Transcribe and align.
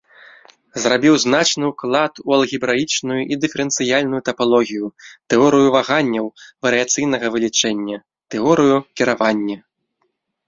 Зрабіў 0.83 1.15
значны 1.23 1.65
ўклад 1.71 2.13
у 2.29 2.33
алгебраічную 2.37 3.17
і 3.35 3.37
дыферэнцыяльную 3.43 4.21
тапалогію, 4.29 4.87
тэорыю 5.33 5.67
ваганняў, 5.75 6.25
варыяцыйнага 6.67 7.25
вылічэння, 7.35 7.97
тэорыю 8.37 8.77
кіравання. 9.03 9.57